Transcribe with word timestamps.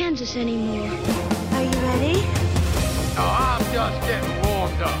Kansas 0.00 0.34
anymore. 0.34 0.88
Are 1.52 1.62
you 1.62 1.78
ready? 1.82 2.22
No, 3.16 3.22
I'm 3.22 3.62
just 3.70 4.00
getting 4.08 4.30
warmed 4.42 4.80
up. 4.80 4.98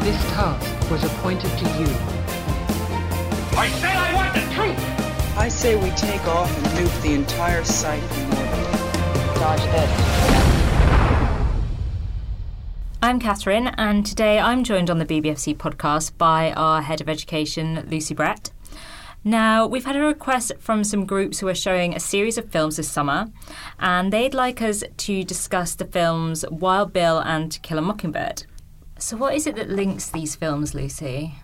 This 0.00 0.22
task 0.34 0.90
was 0.90 1.02
appointed 1.02 1.50
to 1.50 1.64
you. 1.80 1.86
I 3.56 3.70
said 3.80 3.96
I 3.96 4.12
want 4.14 4.34
the 4.34 4.42
truth! 4.54 5.38
I 5.38 5.48
say 5.48 5.76
we 5.76 5.88
take 5.92 6.26
off 6.26 6.54
and 6.58 6.66
nuke 6.76 7.02
the 7.02 7.14
entire 7.14 7.64
site 7.64 8.02
from 8.02 8.24
orbit. 8.34 9.36
Dodge 9.40 9.64
this. 9.72 9.90
I'm 13.02 13.18
Catherine, 13.18 13.68
and 13.78 14.04
today 14.04 14.38
I'm 14.38 14.62
joined 14.62 14.90
on 14.90 14.98
the 14.98 15.06
BBFC 15.06 15.56
podcast 15.56 16.18
by 16.18 16.52
our 16.52 16.82
Head 16.82 17.00
of 17.00 17.08
Education, 17.08 17.88
Lucy 17.88 18.12
Brett. 18.12 18.50
Now, 19.24 19.66
we've 19.68 19.84
had 19.84 19.94
a 19.94 20.00
request 20.00 20.52
from 20.58 20.82
some 20.82 21.06
groups 21.06 21.38
who 21.38 21.48
are 21.48 21.54
showing 21.54 21.94
a 21.94 22.00
series 22.00 22.38
of 22.38 22.50
films 22.50 22.76
this 22.76 22.90
summer, 22.90 23.30
and 23.78 24.12
they'd 24.12 24.34
like 24.34 24.60
us 24.60 24.82
to 24.96 25.22
discuss 25.22 25.76
the 25.76 25.84
films 25.84 26.44
Wild 26.50 26.92
Bill 26.92 27.20
and 27.20 27.52
To 27.52 27.60
Kill 27.60 27.78
a 27.78 27.82
Mockingbird. 27.82 28.44
So, 28.98 29.16
what 29.16 29.34
is 29.34 29.46
it 29.46 29.54
that 29.56 29.70
links 29.70 30.10
these 30.10 30.34
films, 30.34 30.74
Lucy? 30.74 31.36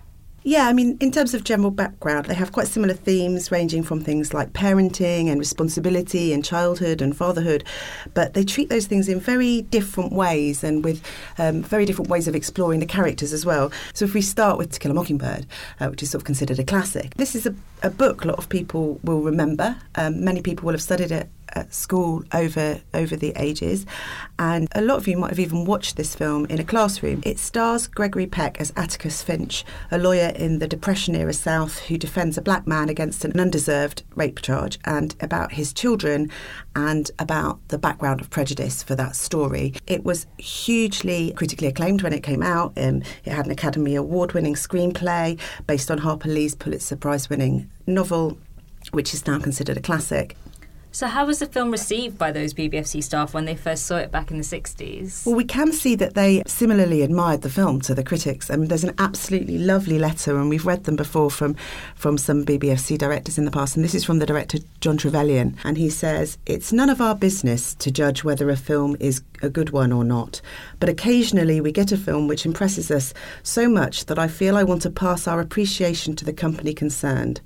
Yeah, 0.49 0.67
I 0.67 0.73
mean, 0.73 0.97
in 0.99 1.11
terms 1.11 1.35
of 1.35 1.45
general 1.45 1.71
background, 1.71 2.25
they 2.25 2.33
have 2.33 2.53
quite 2.53 2.69
similar 2.69 2.95
themes 2.95 3.51
ranging 3.51 3.83
from 3.83 4.01
things 4.03 4.33
like 4.33 4.55
parenting 4.55 5.29
and 5.29 5.39
responsibility 5.39 6.33
and 6.33 6.43
childhood 6.43 7.03
and 7.03 7.15
fatherhood, 7.15 7.65
but 8.15 8.33
they 8.33 8.45
treat 8.45 8.71
those 8.71 8.87
things 8.87 9.11
in 9.11 9.21
very 9.21 9.61
different 9.61 10.11
ways 10.11 10.65
and 10.65 10.87
with 10.87 11.05
um, 11.37 11.63
very 11.63 11.85
different 11.85 12.09
ways 12.09 12.27
of 12.27 12.35
exploring 12.35 12.81
the 12.81 12.87
characters 12.87 13.35
as 13.35 13.45
well. 13.45 13.71
So 13.93 14.07
if 14.07 14.15
we 14.15 14.23
start 14.23 14.57
with 14.57 14.73
To 14.73 14.81
Kill 14.81 14.91
a 14.91 14.95
Mockingbird, 14.95 15.45
uh, 15.81 15.89
which 15.89 16.03
is 16.03 16.13
sort 16.13 16.23
of 16.23 16.25
considered 16.25 16.59
a 16.59 16.65
classic, 16.65 17.13
this 17.17 17.35
is 17.35 17.45
a, 17.45 17.55
a 17.83 17.91
book 17.91 18.25
a 18.25 18.29
lot 18.29 18.39
of 18.39 18.49
people 18.49 18.99
will 19.05 19.21
remember. 19.21 19.77
Um, 19.97 20.25
many 20.25 20.41
people 20.41 20.65
will 20.65 20.73
have 20.73 20.81
studied 20.81 21.13
it 21.13 21.29
at 21.55 21.75
school 21.75 22.25
over 22.33 22.81
over 22.95 23.17
the 23.17 23.33
ages, 23.37 23.87
and 24.39 24.69
a 24.75 24.81
lot 24.81 24.99
of 24.99 25.09
you 25.09 25.17
might 25.17 25.31
have 25.31 25.39
even 25.39 25.65
watched 25.65 25.97
this 25.97 26.15
film 26.15 26.47
in 26.47 26.59
a 26.59 26.65
classroom. 26.65 27.23
It 27.25 27.39
stars 27.39 27.87
Gregory 27.87 28.27
Peck 28.27 28.61
as 28.61 28.73
Atticus 28.77 29.23
Finch, 29.23 29.65
a 29.91 29.99
lawyer 29.99 30.33
in 30.35 30.59
the 30.59 30.69
Depression 30.69 31.15
era 31.15 31.33
South 31.33 31.79
who 31.81 31.99
defends 31.99 32.39
a 32.39 32.43
black 32.43 32.67
man 32.67 32.89
against 32.89 33.25
an 33.25 33.39
undeserved 33.39 34.03
rape 34.15 34.41
charge, 34.41 34.79
and 34.85 35.15
about 35.21 35.53
his 35.53 35.73
children, 35.73 36.31
and 36.75 37.11
about 37.19 37.61
the 37.69 37.79
background 37.79 38.21
of 38.21 38.31
prejudice 38.31 38.83
for 38.83 38.95
that 38.95 39.17
story. 39.17 39.75
It 39.87 40.05
was 40.05 40.27
hugely 40.39 41.33
critically 41.33 41.69
acclaimed 41.69 42.03
when 42.03 42.13
it 42.13 42.23
came 42.23 42.43
out. 42.43 42.73
Um, 42.77 43.03
it 43.25 43.33
had 43.33 43.47
an 43.47 43.53
Academy 43.53 43.95
Award-winning 43.95 44.55
screenplay 44.55 45.39
based 45.67 45.91
on 45.91 45.99
Harper 45.99 46.29
Lee's 46.29 46.55
Pulitzer 46.55 46.97
Prize-winning 46.97 47.71
novel 47.87 48.39
which 48.93 49.15
is 49.15 49.27
now 49.27 49.39
considered 49.39 49.77
a 49.77 49.81
classic. 49.81 50.37
So, 50.91 51.07
how 51.07 51.27
was 51.27 51.39
the 51.39 51.47
film 51.47 51.71
received 51.71 52.17
by 52.17 52.33
those 52.33 52.55
BBFC 52.55 53.05
staff 53.05 53.35
when 53.35 53.45
they 53.45 53.55
first 53.55 53.85
saw 53.85 53.97
it 53.99 54.11
back 54.11 54.31
in 54.31 54.39
the 54.39 54.43
60s? 54.43 55.27
Well, 55.27 55.35
we 55.35 55.45
can 55.45 55.71
see 55.71 55.95
that 55.97 56.15
they 56.15 56.43
similarly 56.47 57.03
admired 57.03 57.43
the 57.43 57.51
film 57.51 57.83
to 57.83 57.95
the 57.95 58.03
critics. 58.03 58.51
I 58.51 58.57
mean, 58.57 58.69
there's 58.69 58.85
an 58.85 58.95
absolutely 58.99 59.59
lovely 59.59 59.99
letter, 59.99 60.39
and 60.39 60.49
we've 60.49 60.65
read 60.65 60.85
them 60.85 60.97
before 60.97 61.31
from, 61.31 61.57
from 61.95 62.17
some 62.17 62.43
BBFC 62.43 62.97
directors 62.97 63.37
in 63.37 63.45
the 63.45 63.51
past. 63.51 63.77
And 63.77 63.85
this 63.85 63.95
is 63.95 64.03
from 64.03 64.19
the 64.19 64.27
director, 64.27 64.59
John 64.81 64.97
Trevelyan. 64.97 65.59
And 65.63 65.77
he 65.77 65.91
says, 65.91 66.39
It's 66.47 66.73
none 66.73 66.89
of 66.89 67.03
our 67.03 67.15
business 67.15 67.75
to 67.77 67.91
judge 67.91 68.25
whether 68.25 68.49
a 68.49 68.57
film 68.57 68.97
is 68.99 69.23
a 69.43 69.51
good 69.51 69.71
one 69.71 69.93
or 69.93 70.05
not. 70.05 70.41
But 70.81 70.89
occasionally 70.89 71.61
we 71.61 71.71
get 71.71 71.93
a 71.93 71.99
film 71.99 72.29
which 72.29 72.47
impresses 72.47 72.91
us 72.91 73.13
so 73.43 73.69
much 73.69 74.07
that 74.07 74.19
I 74.19 74.27
feel 74.27 74.57
I 74.57 74.65
want 74.65 74.83
to 74.83 74.91
pass 74.91 75.29
our 75.29 75.41
appreciation 75.41 76.17
to 76.17 76.25
the 76.25 76.33
company 76.33 76.73
concerned. 76.73 77.43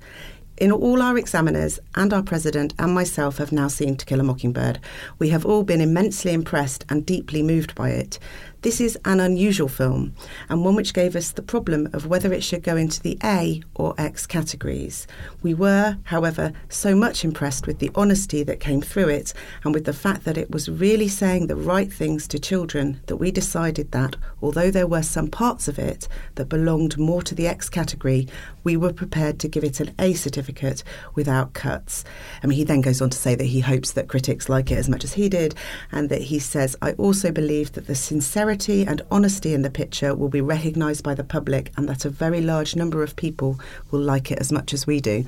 In 0.63 0.71
all 0.71 1.01
our 1.01 1.17
examiners 1.17 1.77
and 1.93 2.13
our 2.13 2.23
president 2.23 2.73
and 2.79 2.95
myself 2.95 3.37
have 3.37 3.51
now 3.51 3.67
seen 3.67 3.97
To 3.97 4.05
Kill 4.05 4.21
a 4.21 4.23
Mockingbird. 4.23 4.79
We 5.19 5.27
have 5.27 5.45
all 5.45 5.63
been 5.63 5.81
immensely 5.81 6.31
impressed 6.31 6.85
and 6.87 7.05
deeply 7.05 7.43
moved 7.43 7.75
by 7.75 7.89
it. 7.89 8.17
This 8.63 8.79
is 8.79 8.97
an 9.03 9.19
unusual 9.19 9.67
film, 9.67 10.15
and 10.47 10.63
one 10.63 10.75
which 10.75 10.93
gave 10.93 11.17
us 11.17 11.31
the 11.31 11.41
problem 11.41 11.89
of 11.91 12.07
whether 12.07 12.31
it 12.31 12.45
should 12.45 12.63
go 12.63 12.77
into 12.77 13.01
the 13.01 13.17
A 13.21 13.61
or 13.75 13.93
X 13.97 14.25
categories. 14.25 15.05
We 15.41 15.53
were, 15.53 15.97
however, 16.03 16.53
so 16.69 16.95
much 16.95 17.25
impressed 17.25 17.67
with 17.67 17.79
the 17.79 17.91
honesty 17.93 18.41
that 18.43 18.61
came 18.61 18.81
through 18.81 19.09
it 19.09 19.33
and 19.65 19.73
with 19.73 19.83
the 19.83 19.91
fact 19.91 20.23
that 20.23 20.37
it 20.37 20.49
was 20.49 20.69
really 20.69 21.09
saying 21.09 21.47
the 21.47 21.57
right 21.57 21.91
things 21.91 22.25
to 22.29 22.39
children 22.39 23.01
that 23.07 23.17
we 23.17 23.31
decided 23.31 23.91
that, 23.91 24.15
although 24.41 24.71
there 24.71 24.87
were 24.87 25.03
some 25.03 25.27
parts 25.27 25.67
of 25.67 25.77
it 25.77 26.07
that 26.35 26.47
belonged 26.47 26.97
more 26.97 27.21
to 27.21 27.35
the 27.35 27.47
X 27.47 27.67
category, 27.67 28.29
we 28.63 28.77
were 28.77 28.93
prepared 28.93 29.39
to 29.41 29.49
give 29.49 29.65
it 29.65 29.81
an 29.81 29.93
A 29.99 30.13
certificate 30.13 30.85
without 31.15 31.51
cuts. 31.51 32.05
I 32.41 32.47
mean, 32.47 32.57
he 32.57 32.63
then 32.63 32.79
goes 32.79 33.01
on 33.01 33.09
to 33.09 33.17
say 33.17 33.35
that 33.35 33.43
he 33.43 33.59
hopes 33.59 33.91
that 33.91 34.07
critics 34.07 34.47
like 34.47 34.71
it 34.71 34.77
as 34.77 34.87
much 34.87 35.03
as 35.03 35.11
he 35.11 35.27
did, 35.27 35.53
and 35.91 36.07
that 36.07 36.21
he 36.21 36.39
says, 36.39 36.77
I 36.81 36.93
also 36.93 37.29
believe 37.29 37.73
that 37.73 37.87
the 37.87 37.95
sincerity 37.95 38.52
and 38.85 39.01
honesty 39.09 39.53
in 39.53 39.63
the 39.63 39.69
picture 39.69 40.13
will 40.15 40.29
be 40.29 40.41
recognised 40.41 41.03
by 41.03 41.15
the 41.15 41.23
public, 41.23 41.71
and 41.75 41.89
that 41.89 42.05
a 42.05 42.09
very 42.09 42.39
large 42.39 42.75
number 42.75 43.01
of 43.01 43.15
people 43.15 43.59
will 43.89 43.99
like 43.99 44.31
it 44.31 44.39
as 44.39 44.51
much 44.51 44.73
as 44.73 44.85
we 44.85 45.01
do. 45.01 45.25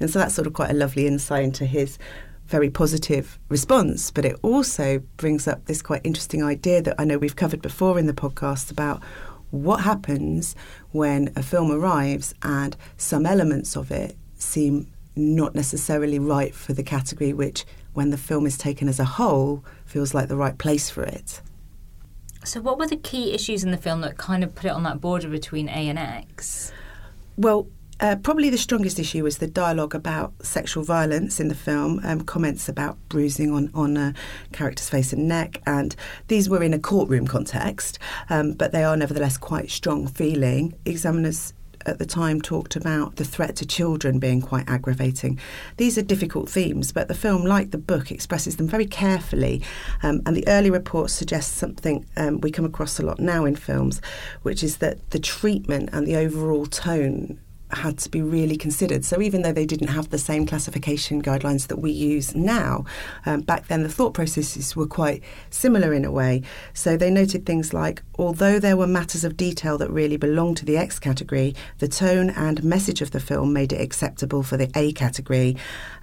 And 0.00 0.10
so 0.10 0.18
that's 0.18 0.34
sort 0.34 0.46
of 0.46 0.54
quite 0.54 0.70
a 0.70 0.74
lovely 0.74 1.06
insight 1.06 1.44
into 1.44 1.66
his 1.66 1.98
very 2.46 2.70
positive 2.70 3.38
response, 3.48 4.10
but 4.10 4.24
it 4.24 4.36
also 4.42 5.00
brings 5.18 5.46
up 5.46 5.64
this 5.66 5.82
quite 5.82 6.00
interesting 6.04 6.42
idea 6.42 6.80
that 6.82 6.96
I 6.98 7.04
know 7.04 7.18
we've 7.18 7.36
covered 7.36 7.62
before 7.62 7.98
in 7.98 8.06
the 8.06 8.12
podcast 8.14 8.70
about 8.70 9.02
what 9.50 9.82
happens 9.82 10.56
when 10.92 11.30
a 11.36 11.42
film 11.42 11.70
arrives 11.70 12.34
and 12.42 12.74
some 12.96 13.26
elements 13.26 13.76
of 13.76 13.90
it 13.90 14.16
seem 14.34 14.86
not 15.14 15.54
necessarily 15.54 16.18
right 16.18 16.54
for 16.54 16.72
the 16.72 16.82
category, 16.82 17.34
which, 17.34 17.66
when 17.92 18.10
the 18.10 18.16
film 18.16 18.46
is 18.46 18.56
taken 18.56 18.88
as 18.88 18.98
a 18.98 19.04
whole, 19.04 19.62
feels 19.84 20.14
like 20.14 20.28
the 20.28 20.36
right 20.36 20.56
place 20.56 20.88
for 20.88 21.02
it. 21.02 21.42
So, 22.44 22.60
what 22.60 22.78
were 22.78 22.86
the 22.86 22.96
key 22.96 23.32
issues 23.32 23.62
in 23.62 23.70
the 23.70 23.76
film 23.76 24.00
that 24.00 24.16
kind 24.16 24.42
of 24.42 24.54
put 24.54 24.64
it 24.64 24.72
on 24.72 24.82
that 24.82 25.00
border 25.00 25.28
between 25.28 25.68
A 25.68 25.88
and 25.88 25.98
X? 25.98 26.72
Well, 27.36 27.68
uh, 28.00 28.16
probably 28.16 28.50
the 28.50 28.58
strongest 28.58 28.98
issue 28.98 29.22
was 29.22 29.38
the 29.38 29.46
dialogue 29.46 29.94
about 29.94 30.32
sexual 30.44 30.82
violence 30.82 31.38
in 31.38 31.46
the 31.46 31.54
film, 31.54 32.00
um, 32.02 32.22
comments 32.22 32.68
about 32.68 32.98
bruising 33.08 33.52
on, 33.52 33.70
on 33.74 33.96
a 33.96 34.12
character's 34.52 34.88
face 34.88 35.12
and 35.12 35.28
neck. 35.28 35.62
And 35.66 35.94
these 36.26 36.48
were 36.48 36.64
in 36.64 36.74
a 36.74 36.80
courtroom 36.80 37.28
context, 37.28 38.00
um, 38.28 38.54
but 38.54 38.72
they 38.72 38.82
are 38.82 38.96
nevertheless 38.96 39.36
quite 39.36 39.70
strong 39.70 40.08
feeling. 40.08 40.74
Examiners 40.84 41.54
at 41.86 41.98
the 41.98 42.06
time 42.06 42.40
talked 42.40 42.76
about 42.76 43.16
the 43.16 43.24
threat 43.24 43.56
to 43.56 43.66
children 43.66 44.18
being 44.18 44.40
quite 44.40 44.68
aggravating. 44.68 45.38
These 45.76 45.98
are 45.98 46.02
difficult 46.02 46.48
themes, 46.48 46.92
but 46.92 47.08
the 47.08 47.14
film, 47.14 47.44
like 47.44 47.70
the 47.70 47.78
book, 47.78 48.10
expresses 48.10 48.56
them 48.56 48.68
very 48.68 48.86
carefully. 48.86 49.62
Um, 50.02 50.22
and 50.26 50.36
the 50.36 50.46
early 50.48 50.70
reports 50.70 51.12
suggest 51.12 51.56
something 51.56 52.06
um, 52.16 52.40
we 52.40 52.50
come 52.50 52.64
across 52.64 52.98
a 52.98 53.02
lot 53.02 53.20
now 53.20 53.44
in 53.44 53.56
films, 53.56 54.00
which 54.42 54.62
is 54.62 54.78
that 54.78 55.10
the 55.10 55.18
treatment 55.18 55.90
and 55.92 56.06
the 56.06 56.16
overall 56.16 56.66
tone 56.66 57.38
had 57.72 57.98
to 57.98 58.10
be 58.10 58.22
really 58.22 58.56
considered. 58.56 59.04
So 59.04 59.20
even 59.20 59.42
though 59.42 59.52
they 59.52 59.66
didn't 59.66 59.88
have 59.88 60.10
the 60.10 60.18
same 60.18 60.46
classification 60.46 61.22
guidelines 61.22 61.68
that 61.68 61.78
we 61.78 61.90
use 61.90 62.34
now, 62.34 62.84
um, 63.26 63.40
back 63.40 63.68
then 63.68 63.82
the 63.82 63.88
thought 63.88 64.14
processes 64.14 64.76
were 64.76 64.86
quite 64.86 65.22
similar 65.50 65.92
in 65.92 66.04
a 66.04 66.12
way. 66.12 66.42
So 66.74 66.96
they 66.96 67.10
noted 67.10 67.46
things 67.46 67.72
like, 67.72 68.02
although 68.18 68.58
there 68.58 68.76
were 68.76 68.86
matters 68.86 69.24
of 69.24 69.36
detail 69.36 69.78
that 69.78 69.90
really 69.90 70.16
belonged 70.16 70.58
to 70.58 70.64
the 70.64 70.76
X 70.76 70.98
category, 70.98 71.54
the 71.78 71.88
tone 71.88 72.30
and 72.30 72.62
message 72.62 73.00
of 73.00 73.10
the 73.10 73.20
film 73.20 73.52
made 73.52 73.72
it 73.72 73.80
acceptable 73.80 74.42
for 74.42 74.56
the 74.56 74.70
A 74.74 74.92
category. 74.92 75.56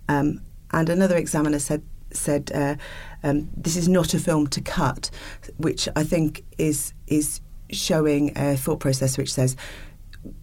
Um, 0.07 0.41
and 0.71 0.89
another 0.89 1.17
examiner 1.17 1.59
said 1.59 1.83
said 2.11 2.51
uh, 2.55 2.75
um, 3.23 3.49
this 3.55 3.75
is 3.75 3.87
not 3.87 4.15
a 4.15 4.19
film 4.19 4.47
to 4.47 4.61
cut, 4.61 5.11
which 5.57 5.87
I 5.95 6.03
think 6.03 6.43
is 6.57 6.93
is 7.07 7.41
showing 7.71 8.35
a 8.35 8.57
thought 8.57 8.79
process 8.79 9.17
which 9.17 9.31
says 9.31 9.55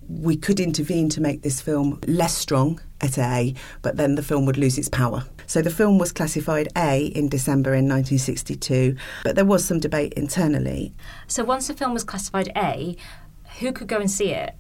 we 0.09 0.37
could 0.37 0.61
intervene 0.61 1.09
to 1.11 1.21
make 1.21 1.43
this 1.43 1.61
film 1.61 2.01
less 2.07 2.35
strong 2.35 2.81
at 3.01 3.19
A, 3.19 3.55
but 3.83 3.97
then 3.97 4.15
the 4.15 4.23
film 4.23 4.47
would 4.47 4.57
lose 4.57 4.79
its 4.79 4.89
power. 4.89 5.25
So 5.47 5.63
the 5.63 5.71
film 5.71 5.99
was 5.99 6.13
classified 6.13 6.69
A 6.77 7.07
in 7.07 7.29
December 7.29 7.71
in 7.71 7.89
1962, 7.89 8.97
but 9.25 9.37
there 9.37 9.45
was 9.45 9.65
some 9.65 9.81
debate 9.81 10.13
internally. 10.15 10.95
So 11.27 11.45
once 11.45 11.69
the 11.69 11.75
film 11.75 11.93
was 11.93 12.05
classified 12.05 12.51
A, 12.57 12.97
who 13.59 13.73
could 13.73 13.89
go 13.89 13.99
and 13.99 14.11
see 14.11 14.33
it? 14.33 14.55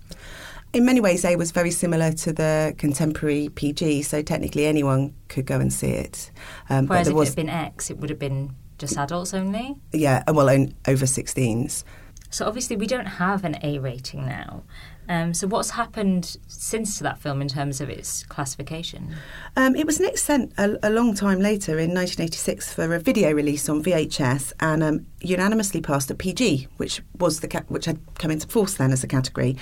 In 0.72 0.84
many 0.84 1.00
ways, 1.00 1.24
A 1.24 1.36
was 1.36 1.52
very 1.52 1.70
similar 1.70 2.12
to 2.12 2.32
the 2.32 2.74
contemporary 2.76 3.48
PG, 3.48 4.02
so 4.02 4.20
technically 4.20 4.66
anyone 4.66 5.14
could 5.28 5.46
go 5.46 5.58
and 5.58 5.72
see 5.72 5.88
it. 5.90 6.30
Um, 6.68 6.86
Whereas 6.86 7.08
if 7.08 7.14
was, 7.14 7.28
it 7.28 7.30
had 7.30 7.36
been 7.36 7.48
X, 7.48 7.90
it 7.90 7.98
would 7.98 8.10
have 8.10 8.18
been 8.18 8.54
just 8.78 8.98
adults 8.98 9.32
only? 9.32 9.76
Yeah, 9.92 10.22
well, 10.28 10.50
over 10.50 11.06
16s. 11.06 11.84
So 12.30 12.46
obviously, 12.46 12.76
we 12.76 12.86
don't 12.86 13.06
have 13.06 13.44
an 13.44 13.56
A 13.62 13.78
rating 13.78 14.26
now. 14.26 14.64
Um, 15.08 15.34
so, 15.34 15.46
what's 15.46 15.70
happened 15.70 16.36
since 16.46 16.98
to 16.98 17.04
that 17.04 17.18
film 17.18 17.40
in 17.40 17.48
terms 17.48 17.80
of 17.80 17.88
its 17.88 18.24
classification? 18.24 19.14
Um, 19.56 19.76
it 19.76 19.86
was 19.86 20.00
next 20.00 20.24
sent 20.24 20.52
a, 20.58 20.78
a, 20.86 20.90
long 20.90 21.14
time 21.14 21.40
later 21.40 21.72
in 21.72 21.94
1986 21.94 22.72
for 22.72 22.94
a 22.94 22.98
video 22.98 23.32
release 23.32 23.68
on 23.68 23.82
VHS 23.82 24.52
and 24.60 24.82
um, 24.82 25.06
unanimously 25.20 25.80
passed 25.80 26.10
a 26.10 26.14
PG, 26.14 26.68
which 26.76 27.02
was 27.18 27.40
the 27.40 27.48
ca- 27.48 27.64
which 27.68 27.84
had 27.84 27.98
come 28.18 28.30
into 28.30 28.48
force 28.48 28.74
then 28.74 28.92
as 28.92 29.04
a 29.04 29.06
category. 29.06 29.56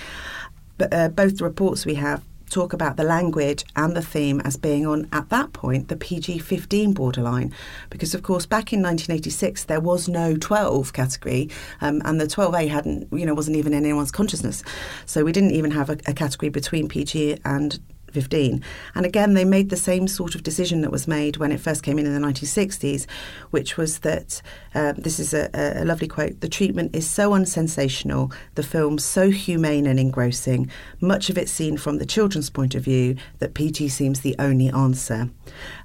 But 0.77 0.93
uh, 0.93 1.09
both 1.09 1.37
the 1.37 1.43
reports 1.43 1.85
we 1.85 1.95
have 1.95 2.23
talk 2.55 2.71
about 2.71 2.95
the 2.95 3.03
language 3.03 3.65
and 3.75 3.97
the 3.97 4.01
theme 4.01 4.39
as 4.41 4.55
being 4.55 4.87
on, 4.87 5.09
at 5.11 5.27
that 5.27 5.51
point, 5.51 5.89
the 5.89 5.97
PG 5.97 6.39
15 6.39 6.93
borderline. 6.93 7.53
Because, 7.89 8.15
of 8.15 8.23
course, 8.23 8.45
back 8.45 8.71
in 8.71 8.81
1986, 8.81 9.65
there 9.65 9.81
was 9.81 10.07
no 10.07 10.37
12 10.37 10.93
category, 10.93 11.49
um, 11.81 12.01
and 12.05 12.19
the 12.19 12.25
12A 12.25 12.69
hadn't, 12.69 13.11
you 13.11 13.25
know, 13.25 13.33
wasn't 13.33 13.57
even 13.57 13.73
in 13.73 13.83
anyone's 13.83 14.11
consciousness. 14.11 14.63
So 15.05 15.25
we 15.25 15.33
didn't 15.33 15.51
even 15.51 15.71
have 15.71 15.89
a, 15.89 15.97
a 16.07 16.13
category 16.13 16.49
between 16.49 16.87
PG 16.87 17.39
and 17.43 17.77
15. 18.15 18.63
And 18.95 19.05
again, 19.05 19.33
they 19.33 19.45
made 19.45 19.69
the 19.69 19.75
same 19.75 20.07
sort 20.07 20.35
of 20.35 20.41
decision 20.41 20.81
that 20.81 20.91
was 20.91 21.07
made 21.07 21.37
when 21.37 21.51
it 21.51 21.59
first 21.59 21.83
came 21.83 21.99
in 21.99 22.05
in 22.05 22.13
the 22.13 22.25
1960s, 22.25 23.05
which 23.51 23.75
was 23.75 23.99
that 23.99 24.41
uh, 24.73 24.93
this 24.97 25.19
is 25.19 25.33
a, 25.33 25.49
a 25.53 25.83
lovely 25.83 26.07
quote 26.07 26.39
the 26.39 26.49
treatment 26.49 26.95
is 26.95 27.09
so 27.09 27.33
unsensational, 27.33 28.31
the 28.55 28.63
film 28.63 28.97
so 28.97 29.29
humane 29.29 29.85
and 29.85 29.99
engrossing, 29.99 30.71
much 31.01 31.29
of 31.29 31.37
it 31.37 31.49
seen 31.49 31.75
from 31.75 31.97
the 31.97 32.05
children's 32.05 32.49
point 32.49 32.73
of 32.73 32.83
view, 32.83 33.17
that 33.39 33.53
PG 33.53 33.89
seems 33.89 34.21
the 34.21 34.35
only 34.39 34.69
answer. 34.69 35.29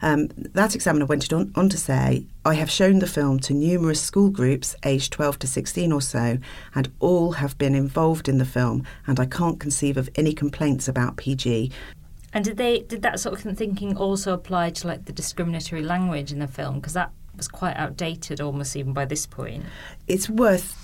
Um, 0.03 0.29
that 0.37 0.75
examiner 0.77 1.07
went 1.07 1.33
on, 1.33 1.53
on 1.57 1.69
to 1.69 1.77
say, 1.77 2.27
I 2.45 2.55
have 2.55 2.71
shown 2.71 3.01
the 3.01 3.07
film 3.07 3.39
to 3.41 3.53
numerous 3.53 4.01
school 4.01 4.31
groups 4.31 4.75
aged 4.85 5.13
12 5.13 5.41
to 5.41 5.47
16 5.47 5.93
or 5.93 6.01
so, 6.01 6.39
and 6.75 6.93
all 7.01 7.33
have 7.33 7.59
been 7.59 7.75
involved 7.75 8.29
in 8.29 8.39
the 8.39 8.47
film, 8.47 8.85
and 9.07 9.21
I 9.21 9.27
can't 9.27 9.61
conceive 9.61 9.97
of 9.97 10.09
any 10.15 10.33
complaints 10.33 10.89
about 10.89 11.17
PG. 11.17 11.71
And 12.33 12.45
did 12.45 12.57
they 12.57 12.81
did 12.81 13.03
that 13.03 13.21
sort 13.21 13.45
of 13.45 13.57
thinking 13.57 13.97
also 13.97 14.33
apply 14.33 14.71
to 14.71 14.87
like 14.87 15.07
the 15.07 15.13
discriminatory 15.13 15.83
language 15.83 16.33
in 16.33 16.39
the 16.39 16.47
film? 16.47 16.77
Because 16.77 16.93
that 16.95 17.11
was 17.37 17.49
quite 17.49 17.77
outdated 17.77 18.41
almost 18.41 18.77
even 18.77 18.93
by 18.93 19.05
this 19.05 19.27
point. 19.27 19.65
It's 20.07 20.29
worth 20.29 20.77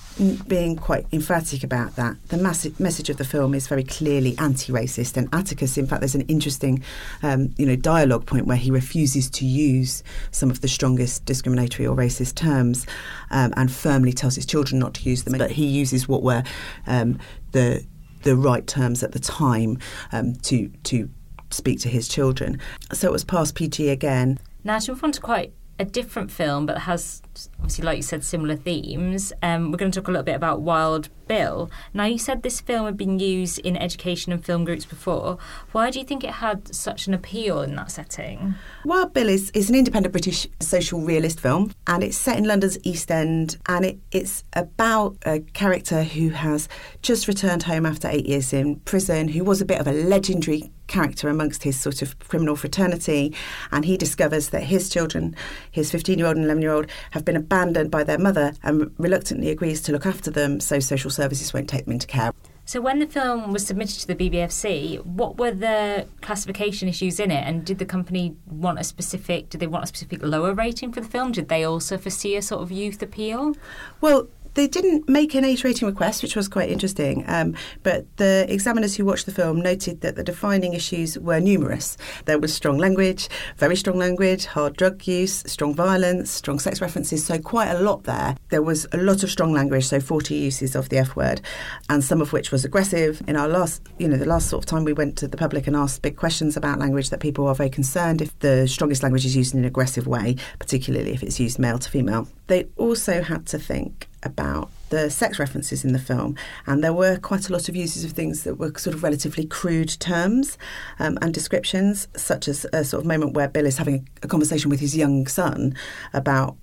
being 0.48 0.76
quite 0.76 1.06
emphatic 1.12 1.62
about 1.62 1.94
that. 1.96 2.16
The 2.28 2.38
message 2.38 3.10
of 3.10 3.18
the 3.18 3.24
film 3.24 3.54
is 3.54 3.68
very 3.68 3.84
clearly 3.84 4.34
anti-racist, 4.38 5.16
and 5.16 5.28
Atticus, 5.34 5.76
in 5.76 5.86
fact, 5.86 6.00
there's 6.00 6.14
an 6.14 6.22
interesting, 6.22 6.82
um, 7.22 7.54
you 7.58 7.66
know, 7.66 7.76
dialogue 7.76 8.24
point 8.24 8.46
where 8.46 8.56
he 8.56 8.70
refuses 8.70 9.28
to 9.30 9.44
use 9.44 10.02
some 10.30 10.50
of 10.50 10.62
the 10.62 10.68
strongest 10.68 11.26
discriminatory 11.26 11.86
or 11.86 11.94
racist 11.94 12.34
terms, 12.34 12.86
um, 13.30 13.52
and 13.58 13.70
firmly 13.70 14.12
tells 14.12 14.36
his 14.36 14.46
children 14.46 14.78
not 14.78 14.94
to 14.94 15.08
use 15.08 15.24
them. 15.24 15.36
But 15.36 15.50
he 15.50 15.66
uses 15.66 16.08
what 16.08 16.22
were 16.22 16.42
um, 16.86 17.18
the 17.52 17.84
the 18.22 18.36
right 18.36 18.66
terms 18.66 19.02
at 19.02 19.12
the 19.12 19.20
time 19.20 19.78
um, 20.12 20.34
to 20.36 20.68
to 20.84 21.10
speak 21.56 21.80
to 21.80 21.88
his 21.88 22.08
children. 22.08 22.60
So 22.92 23.08
it 23.08 23.12
was 23.12 23.24
passed 23.24 23.54
PG 23.54 23.88
again. 23.88 24.38
Now 24.64 24.78
move 24.88 25.04
on 25.04 25.12
to 25.12 25.20
quite 25.20 25.52
a 25.78 25.84
different 25.84 26.30
film, 26.30 26.66
but 26.66 26.78
has 26.78 27.22
obviously, 27.58 27.84
like 27.84 27.96
you 27.96 28.02
said, 28.02 28.24
similar 28.24 28.56
themes. 28.56 29.32
Um, 29.42 29.70
we're 29.70 29.78
going 29.78 29.90
to 29.90 30.00
talk 30.00 30.08
a 30.08 30.10
little 30.10 30.24
bit 30.24 30.34
about 30.34 30.60
Wild 30.60 31.08
Bill. 31.26 31.70
Now, 31.92 32.04
you 32.04 32.18
said 32.18 32.42
this 32.42 32.60
film 32.60 32.86
had 32.86 32.96
been 32.96 33.18
used 33.18 33.58
in 33.60 33.76
education 33.76 34.32
and 34.32 34.44
film 34.44 34.64
groups 34.64 34.84
before. 34.84 35.38
Why 35.72 35.90
do 35.90 35.98
you 35.98 36.04
think 36.04 36.24
it 36.24 36.34
had 36.34 36.74
such 36.74 37.06
an 37.06 37.14
appeal 37.14 37.62
in 37.62 37.74
that 37.76 37.90
setting? 37.90 38.54
Wild 38.84 39.12
Bill 39.12 39.28
is, 39.28 39.50
is 39.50 39.68
an 39.68 39.74
independent 39.76 40.12
British 40.12 40.46
social 40.60 41.00
realist 41.00 41.40
film, 41.40 41.72
and 41.86 42.02
it's 42.02 42.16
set 42.16 42.38
in 42.38 42.44
London's 42.44 42.78
East 42.84 43.10
End, 43.10 43.58
and 43.66 43.84
it, 43.84 43.98
it's 44.12 44.44
about 44.52 45.16
a 45.26 45.40
character 45.40 46.02
who 46.04 46.30
has 46.30 46.68
just 47.02 47.28
returned 47.28 47.64
home 47.64 47.86
after 47.86 48.08
eight 48.08 48.26
years 48.26 48.52
in 48.52 48.76
prison, 48.80 49.28
who 49.28 49.44
was 49.44 49.60
a 49.60 49.66
bit 49.66 49.80
of 49.80 49.86
a 49.86 49.92
legendary 49.92 50.70
character 50.86 51.28
amongst 51.28 51.62
his 51.64 51.78
sort 51.78 52.02
of 52.02 52.18
criminal 52.20 52.56
fraternity, 52.56 53.34
and 53.72 53.84
he 53.84 53.96
discovers 53.96 54.50
that 54.50 54.64
his 54.64 54.88
children, 54.88 55.34
his 55.70 55.90
15 55.90 56.18
year 56.18 56.28
old 56.28 56.36
and 56.36 56.44
11 56.44 56.62
year 56.62 56.72
old, 56.72 56.86
have 57.10 57.24
been 57.26 57.36
abandoned 57.36 57.90
by 57.90 58.02
their 58.02 58.18
mother 58.18 58.54
and 58.62 58.90
reluctantly 58.96 59.50
agrees 59.50 59.82
to 59.82 59.92
look 59.92 60.06
after 60.06 60.30
them 60.30 60.60
so 60.60 60.80
social 60.80 61.10
services 61.10 61.52
won't 61.52 61.68
take 61.68 61.84
them 61.84 61.92
into 61.92 62.06
care. 62.06 62.32
So, 62.68 62.80
when 62.80 62.98
the 62.98 63.06
film 63.06 63.52
was 63.52 63.64
submitted 63.64 64.00
to 64.00 64.06
the 64.08 64.16
BBFC, 64.16 65.04
what 65.04 65.38
were 65.38 65.52
the 65.52 66.08
classification 66.20 66.88
issues 66.88 67.20
in 67.20 67.30
it? 67.30 67.46
And 67.46 67.64
did 67.64 67.78
the 67.78 67.84
company 67.84 68.34
want 68.44 68.80
a 68.80 68.84
specific? 68.84 69.50
Did 69.50 69.60
they 69.60 69.68
want 69.68 69.84
a 69.84 69.86
specific 69.86 70.20
lower 70.24 70.52
rating 70.52 70.90
for 70.92 71.00
the 71.00 71.08
film? 71.08 71.30
Did 71.30 71.48
they 71.48 71.62
also 71.62 71.96
foresee 71.96 72.34
a 72.34 72.42
sort 72.42 72.62
of 72.62 72.72
youth 72.72 73.00
appeal? 73.02 73.54
Well, 74.00 74.26
they 74.56 74.66
didn't 74.66 75.06
make 75.06 75.34
an 75.34 75.44
age 75.44 75.64
rating 75.64 75.86
request, 75.86 76.22
which 76.22 76.34
was 76.34 76.48
quite 76.48 76.70
interesting. 76.70 77.24
Um, 77.28 77.54
but 77.82 78.04
the 78.16 78.46
examiners 78.48 78.96
who 78.96 79.04
watched 79.04 79.26
the 79.26 79.32
film 79.32 79.60
noted 79.60 80.00
that 80.00 80.16
the 80.16 80.24
defining 80.24 80.72
issues 80.72 81.18
were 81.18 81.40
numerous. 81.40 81.98
There 82.24 82.38
was 82.38 82.54
strong 82.54 82.78
language, 82.78 83.28
very 83.58 83.76
strong 83.76 83.98
language, 83.98 84.46
hard 84.46 84.74
drug 84.76 85.06
use, 85.06 85.44
strong 85.46 85.74
violence, 85.74 86.30
strong 86.30 86.58
sex 86.58 86.80
references. 86.80 87.24
So 87.24 87.38
quite 87.38 87.68
a 87.68 87.80
lot 87.80 88.04
there. 88.04 88.34
There 88.48 88.62
was 88.62 88.86
a 88.92 88.96
lot 88.96 89.22
of 89.22 89.30
strong 89.30 89.52
language, 89.52 89.84
so 89.84 90.00
40 90.00 90.34
uses 90.34 90.74
of 90.74 90.88
the 90.88 90.98
F 90.98 91.14
word, 91.16 91.42
and 91.90 92.02
some 92.02 92.22
of 92.22 92.32
which 92.32 92.50
was 92.50 92.64
aggressive. 92.64 93.22
In 93.28 93.36
our 93.36 93.48
last, 93.48 93.82
you 93.98 94.08
know, 94.08 94.16
the 94.16 94.24
last 94.24 94.48
sort 94.48 94.64
of 94.64 94.66
time 94.66 94.84
we 94.84 94.94
went 94.94 95.18
to 95.18 95.28
the 95.28 95.36
public 95.36 95.66
and 95.66 95.76
asked 95.76 96.00
big 96.00 96.16
questions 96.16 96.56
about 96.56 96.78
language, 96.78 97.10
that 97.10 97.20
people 97.20 97.46
are 97.46 97.54
very 97.54 97.70
concerned 97.70 98.22
if 98.22 98.36
the 98.38 98.66
strongest 98.66 99.02
language 99.02 99.26
is 99.26 99.36
used 99.36 99.52
in 99.52 99.60
an 99.60 99.66
aggressive 99.66 100.06
way, 100.06 100.36
particularly 100.58 101.12
if 101.12 101.22
it's 101.22 101.38
used 101.38 101.58
male 101.58 101.78
to 101.78 101.90
female. 101.90 102.26
They 102.46 102.64
also 102.78 103.20
had 103.20 103.44
to 103.48 103.58
think 103.58 104.08
about 104.26 104.70
the 104.90 105.10
sex 105.10 105.38
references 105.38 105.84
in 105.84 105.92
the 105.92 105.98
film, 105.98 106.36
and 106.66 106.84
there 106.84 106.92
were 106.92 107.16
quite 107.16 107.48
a 107.48 107.52
lot 107.52 107.68
of 107.68 107.74
uses 107.74 108.04
of 108.04 108.12
things 108.12 108.44
that 108.44 108.56
were 108.56 108.72
sort 108.76 108.94
of 108.94 109.02
relatively 109.02 109.46
crude 109.46 109.88
terms 109.98 110.58
um, 110.98 111.18
and 111.22 111.32
descriptions, 111.32 112.08
such 112.16 112.46
as 112.48 112.66
a 112.72 112.84
sort 112.84 113.00
of 113.00 113.06
moment 113.06 113.32
where 113.34 113.48
Bill 113.48 113.66
is 113.66 113.78
having 113.78 114.08
a 114.22 114.28
conversation 114.28 114.70
with 114.70 114.80
his 114.80 114.96
young 114.96 115.26
son 115.26 115.74
about 116.12 116.56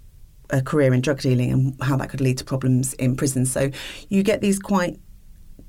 a 0.49 0.61
career 0.61 0.93
in 0.93 1.01
drug 1.01 1.19
dealing 1.19 1.51
and 1.51 1.81
how 1.81 1.97
that 1.97 2.09
could 2.09 2.21
lead 2.21 2.37
to 2.37 2.43
problems 2.43 2.93
in 2.93 3.15
prison. 3.15 3.45
So 3.45 3.71
you 4.09 4.23
get 4.23 4.41
these 4.41 4.59
quite 4.59 4.99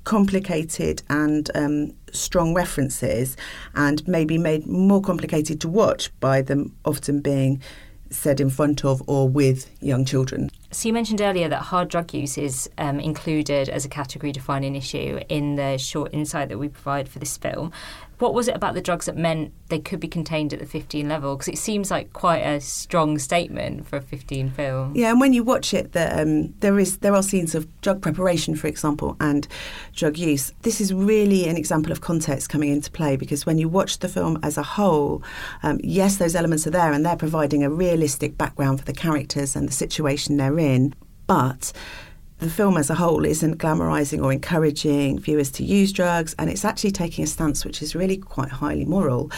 complicated 0.05 1.03
and 1.09 1.51
um, 1.55 1.95
strong 2.13 2.55
references, 2.55 3.37
and 3.75 4.07
maybe 4.07 4.39
made 4.39 4.67
more 4.67 5.01
complicated 5.01 5.61
to 5.63 5.69
watch 5.69 6.11
by 6.21 6.43
them 6.43 6.77
often 6.85 7.21
being 7.21 7.61
said 8.11 8.41
in 8.41 8.51
front 8.51 8.85
of 8.85 9.03
or 9.09 9.29
with 9.29 9.71
young 9.83 10.05
children. 10.05 10.51
So 10.75 10.89
you 10.89 10.93
mentioned 10.93 11.21
earlier 11.21 11.49
that 11.51 11.63
hard 11.63 11.89
drug 11.89 12.13
use 12.13 12.37
is 12.37 12.69
um, 12.79 12.99
included 12.99 13.69
as 13.69 13.85
a 13.85 13.89
category 13.89 14.33
defining 14.33 14.75
issue 14.75 15.21
in 15.29 15.55
the 15.55 15.79
short 15.79 16.13
insight 16.13 16.49
that 16.49 16.59
we 16.59 16.69
provide 16.69 17.09
for 17.09 17.21
this 17.21 17.37
film. 17.37 17.71
What 18.19 18.35
was 18.35 18.49
it 18.49 18.55
about 18.55 18.75
the 18.75 18.81
drugs 18.81 19.07
that 19.07 19.17
meant 19.17 19.53
they 19.69 19.79
could 19.79 20.01
be 20.01 20.09
contained 20.09 20.53
at 20.53 20.61
the 20.61 20.67
15 20.67 21.09
level? 21.09 21.37
Because 21.37 21.49
it 21.49 21.59
seems 21.59 21.91
like 21.91 22.13
quite 22.13 22.41
a 22.41 22.61
strong 22.61 23.19
statement 23.19 23.87
for 23.87 23.97
a 23.97 24.03
15 24.03 24.51
film. 24.51 24.95
Yeah, 24.95 25.11
and 25.11 25.21
when 25.21 25.33
you 25.33 25.43
watch 25.43 25.75
it, 25.75 25.93
the, 25.93 26.21
um, 26.21 26.55
there 26.61 26.79
is 26.79 26.99
there 26.99 27.15
are 27.15 27.23
scenes 27.23 27.55
of 27.55 27.69
drug 27.81 28.01
preparation, 28.01 28.55
for 28.55 28.67
example, 28.67 29.17
and 29.21 29.49
drug 29.95 30.17
use. 30.17 30.53
This 30.63 30.81
is 30.81 30.93
really 30.93 31.49
an 31.49 31.57
example 31.57 31.93
of 31.93 32.01
context 32.01 32.49
coming 32.49 32.71
into 32.71 32.91
play 32.91 33.17
because 33.17 33.47
when 33.47 33.59
you 33.59 33.69
watch 33.69 33.99
the 33.99 34.09
film 34.09 34.39
as 34.43 34.57
a 34.57 34.63
whole, 34.63 35.23
um, 35.63 35.81
yes, 35.83 36.17
those 36.17 36.35
elements 36.35 36.67
are 36.67 36.71
there 36.71 36.93
and 36.93 37.05
they're 37.05 37.17
providing 37.17 37.65
a 37.65 37.71
realistic 37.71 38.39
background 38.39 38.79
for 38.79 38.85
the 38.85 38.93
characters 38.93 39.57
and 39.57 39.69
the 39.69 39.73
situation 39.73 40.37
they're 40.37 40.59
in, 40.59 40.95
but 41.27 41.73
the 42.45 42.51
film 42.51 42.77
as 42.77 42.91
a 42.91 42.95
whole 42.95 43.25
isn't 43.25 43.57
glamorizing 43.57 44.23
or 44.23 44.31
encouraging 44.31 45.19
viewers 45.19 45.51
to 45.53 45.65
use 45.65 45.93
drugs, 45.93 46.35
and 46.39 46.51
it's 46.51 46.63
actually 46.63 46.91
taking 46.91 47.25
a 47.25 47.27
stance 47.27 47.65
which 47.65 47.81
is 47.81 47.95
really 47.95 48.19
quite 48.19 48.51
highly 48.51 48.85
moral. 48.85 49.31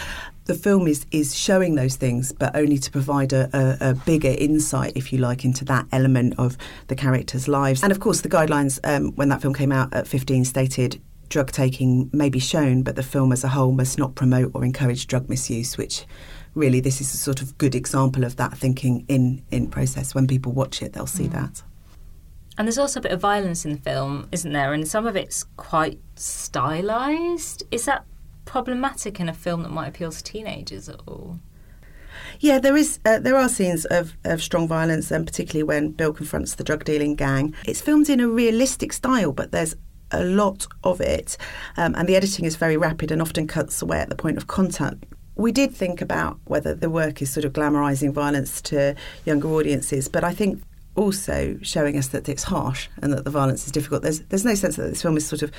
The 0.46 0.54
film 0.54 0.88
is, 0.88 1.06
is 1.12 1.32
showing 1.36 1.76
those 1.76 1.94
things, 1.94 2.32
but 2.32 2.56
only 2.56 2.78
to 2.78 2.90
provide 2.90 3.32
a, 3.32 3.48
a, 3.52 3.90
a 3.90 3.94
bigger 3.94 4.34
insight, 4.36 4.92
if 4.96 5.12
you 5.12 5.20
like, 5.20 5.44
into 5.44 5.64
that 5.66 5.86
element 5.92 6.34
of 6.36 6.58
the 6.88 6.96
characters' 6.96 7.46
lives. 7.46 7.84
And 7.84 7.92
of 7.92 8.00
course, 8.00 8.22
the 8.22 8.28
guidelines 8.28 8.80
um, 8.82 9.12
when 9.12 9.28
that 9.28 9.40
film 9.40 9.54
came 9.54 9.70
out 9.70 9.94
at 9.94 10.08
15 10.08 10.44
stated 10.44 11.00
drug 11.28 11.52
taking 11.52 12.10
may 12.12 12.28
be 12.28 12.40
shown, 12.40 12.82
but 12.82 12.96
the 12.96 13.04
film 13.04 13.30
as 13.30 13.44
a 13.44 13.48
whole 13.48 13.70
must 13.70 13.98
not 13.98 14.16
promote 14.16 14.50
or 14.52 14.64
encourage 14.64 15.06
drug 15.06 15.28
misuse, 15.28 15.78
which 15.78 16.06
really 16.54 16.80
this 16.80 17.00
is 17.00 17.14
a 17.14 17.16
sort 17.16 17.40
of 17.40 17.56
good 17.56 17.76
example 17.76 18.24
of 18.24 18.34
that 18.34 18.58
thinking 18.58 19.04
in, 19.06 19.44
in 19.52 19.68
process. 19.68 20.12
When 20.12 20.26
people 20.26 20.50
watch 20.50 20.82
it, 20.82 20.92
they'll 20.92 21.06
see 21.06 21.28
mm. 21.28 21.32
that. 21.32 21.62
And 22.58 22.66
there's 22.66 22.78
also 22.78 23.00
a 23.00 23.02
bit 23.02 23.12
of 23.12 23.20
violence 23.20 23.64
in 23.64 23.72
the 23.72 23.78
film, 23.78 24.28
isn't 24.32 24.52
there? 24.52 24.72
And 24.72 24.88
some 24.88 25.06
of 25.06 25.16
it's 25.16 25.44
quite 25.56 26.00
stylized. 26.14 27.64
Is 27.70 27.84
that 27.84 28.04
problematic 28.46 29.20
in 29.20 29.28
a 29.28 29.34
film 29.34 29.62
that 29.62 29.72
might 29.72 29.88
appeal 29.88 30.10
to 30.10 30.22
teenagers 30.22 30.88
at 30.88 31.00
all? 31.06 31.38
Yeah, 32.40 32.58
there 32.58 32.76
is. 32.76 32.98
Uh, 33.04 33.18
there 33.18 33.36
are 33.36 33.48
scenes 33.48 33.84
of, 33.86 34.16
of 34.24 34.42
strong 34.42 34.66
violence, 34.68 35.10
and 35.10 35.26
particularly 35.26 35.62
when 35.62 35.90
Bill 35.90 36.12
confronts 36.12 36.54
the 36.54 36.64
drug 36.64 36.84
dealing 36.84 37.14
gang. 37.14 37.54
It's 37.66 37.80
filmed 37.80 38.08
in 38.08 38.20
a 38.20 38.28
realistic 38.28 38.92
style, 38.92 39.32
but 39.32 39.52
there's 39.52 39.74
a 40.10 40.22
lot 40.22 40.66
of 40.84 41.00
it, 41.00 41.36
um, 41.76 41.94
and 41.94 42.08
the 42.08 42.16
editing 42.16 42.44
is 42.44 42.56
very 42.56 42.76
rapid 42.76 43.10
and 43.10 43.20
often 43.20 43.46
cuts 43.46 43.82
away 43.82 43.98
at 43.98 44.08
the 44.08 44.14
point 44.14 44.36
of 44.36 44.46
contact. 44.46 45.04
We 45.34 45.52
did 45.52 45.74
think 45.74 46.00
about 46.00 46.38
whether 46.44 46.74
the 46.74 46.88
work 46.88 47.20
is 47.20 47.30
sort 47.30 47.44
of 47.44 47.52
glamorising 47.52 48.12
violence 48.12 48.62
to 48.62 48.94
younger 49.24 49.48
audiences, 49.48 50.08
but 50.08 50.24
I 50.24 50.32
think 50.32 50.62
also 50.96 51.58
showing 51.62 51.96
us 51.96 52.08
that 52.08 52.28
it's 52.28 52.42
harsh 52.42 52.88
and 53.02 53.12
that 53.12 53.24
the 53.24 53.30
violence 53.30 53.66
is 53.66 53.72
difficult. 53.72 54.02
There's 54.02 54.20
there's 54.20 54.44
no 54.44 54.54
sense 54.54 54.76
that 54.76 54.88
this 54.88 55.02
film 55.02 55.16
is 55.16 55.26
sort 55.26 55.42
of 55.42 55.52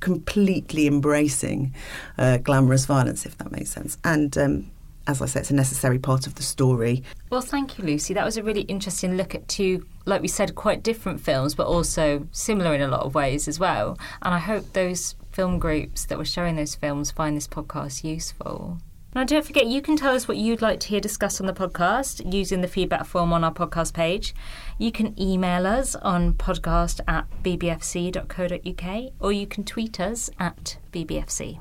completely 0.00 0.86
embracing 0.86 1.74
uh, 2.18 2.36
glamorous 2.38 2.86
violence, 2.86 3.24
if 3.24 3.38
that 3.38 3.52
makes 3.52 3.70
sense. 3.70 3.96
And 4.04 4.36
um, 4.36 4.70
as 5.06 5.22
I 5.22 5.26
say, 5.26 5.40
it's 5.40 5.50
a 5.50 5.54
necessary 5.54 5.98
part 5.98 6.26
of 6.26 6.34
the 6.34 6.42
story. 6.42 7.02
Well, 7.30 7.40
thank 7.40 7.78
you, 7.78 7.84
Lucy. 7.84 8.14
That 8.14 8.24
was 8.24 8.36
a 8.36 8.42
really 8.42 8.62
interesting 8.62 9.16
look 9.16 9.34
at 9.34 9.48
two, 9.48 9.86
like 10.04 10.22
we 10.22 10.28
said, 10.28 10.54
quite 10.54 10.82
different 10.82 11.20
films, 11.20 11.54
but 11.54 11.66
also 11.66 12.26
similar 12.32 12.74
in 12.74 12.82
a 12.82 12.88
lot 12.88 13.00
of 13.00 13.14
ways 13.14 13.48
as 13.48 13.58
well. 13.58 13.98
And 14.22 14.34
I 14.34 14.38
hope 14.38 14.72
those 14.72 15.14
film 15.30 15.58
groups 15.58 16.04
that 16.06 16.18
were 16.18 16.24
showing 16.24 16.56
those 16.56 16.74
films 16.74 17.10
find 17.10 17.36
this 17.36 17.48
podcast 17.48 18.04
useful. 18.04 18.78
Now, 19.14 19.24
don't 19.24 19.44
forget, 19.44 19.66
you 19.66 19.82
can 19.82 19.96
tell 19.96 20.14
us 20.14 20.26
what 20.26 20.38
you'd 20.38 20.62
like 20.62 20.80
to 20.80 20.88
hear 20.88 21.00
discussed 21.00 21.40
on 21.40 21.46
the 21.46 21.52
podcast 21.52 22.32
using 22.32 22.62
the 22.62 22.68
feedback 22.68 23.04
form 23.04 23.32
on 23.32 23.44
our 23.44 23.52
podcast 23.52 23.92
page. 23.92 24.34
You 24.78 24.90
can 24.90 25.20
email 25.20 25.66
us 25.66 25.94
on 25.96 26.32
podcast 26.32 27.00
at 27.06 27.26
bbfc.co.uk 27.42 29.12
or 29.20 29.32
you 29.32 29.46
can 29.46 29.64
tweet 29.64 30.00
us 30.00 30.30
at 30.38 30.78
bbfc. 30.92 31.58